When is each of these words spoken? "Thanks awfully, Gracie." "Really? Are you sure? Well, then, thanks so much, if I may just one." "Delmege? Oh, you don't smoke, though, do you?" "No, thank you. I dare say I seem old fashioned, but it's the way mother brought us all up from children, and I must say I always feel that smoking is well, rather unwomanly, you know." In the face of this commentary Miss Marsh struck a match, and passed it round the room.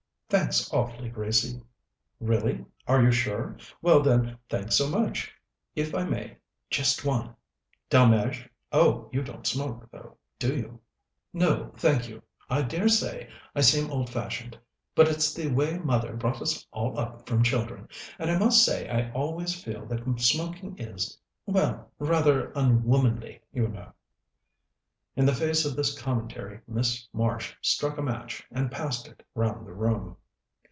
"Thanks 0.31 0.71
awfully, 0.71 1.09
Gracie." 1.09 1.61
"Really? 2.21 2.63
Are 2.87 3.03
you 3.03 3.11
sure? 3.11 3.57
Well, 3.81 3.99
then, 4.01 4.37
thanks 4.47 4.75
so 4.75 4.87
much, 4.87 5.33
if 5.75 5.93
I 5.93 6.05
may 6.05 6.37
just 6.69 7.03
one." 7.03 7.35
"Delmege? 7.89 8.49
Oh, 8.71 9.09
you 9.11 9.23
don't 9.23 9.45
smoke, 9.45 9.89
though, 9.91 10.15
do 10.39 10.55
you?" 10.55 10.79
"No, 11.33 11.73
thank 11.75 12.07
you. 12.07 12.21
I 12.49 12.61
dare 12.61 12.87
say 12.87 13.29
I 13.53 13.59
seem 13.59 13.91
old 13.91 14.09
fashioned, 14.09 14.57
but 14.95 15.09
it's 15.09 15.33
the 15.33 15.47
way 15.49 15.77
mother 15.79 16.15
brought 16.15 16.41
us 16.41 16.65
all 16.71 16.97
up 16.97 17.27
from 17.27 17.43
children, 17.43 17.89
and 18.17 18.31
I 18.31 18.39
must 18.39 18.63
say 18.63 18.87
I 18.87 19.11
always 19.11 19.61
feel 19.61 19.85
that 19.87 20.05
smoking 20.21 20.79
is 20.79 21.19
well, 21.45 21.91
rather 21.99 22.53
unwomanly, 22.55 23.41
you 23.51 23.67
know." 23.67 23.91
In 25.13 25.25
the 25.25 25.35
face 25.35 25.65
of 25.65 25.75
this 25.75 26.01
commentary 26.01 26.61
Miss 26.69 27.05
Marsh 27.11 27.53
struck 27.61 27.97
a 27.97 28.01
match, 28.01 28.47
and 28.49 28.71
passed 28.71 29.09
it 29.09 29.25
round 29.35 29.67
the 29.67 29.73
room. 29.73 30.15